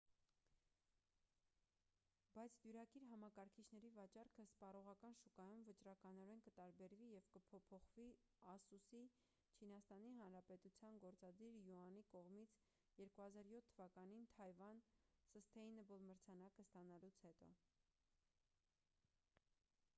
[2.37, 8.05] բայց դյուրակիր համակարգիչների վաճառքը սպառողական շուկայում վճռականորեն կտարբերվի և կփոփոխվի
[8.53, 9.01] ասուս-ի
[9.59, 12.57] չինաստանի հանրապետության գործադիր յուանի կողմից
[13.03, 14.83] 2007 թվականին թայվան
[15.35, 17.51] սըստեյնըբլ մրցանակը ստանալուց հետո